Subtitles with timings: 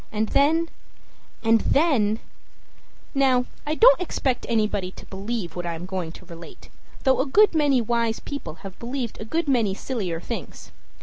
[0.11, 0.67] And then
[1.43, 2.17] and then
[3.13, 6.69] Now I don't expect anybody to believe what I am going to relate,
[7.03, 10.71] though a good many wise people have believed a good many sillier things.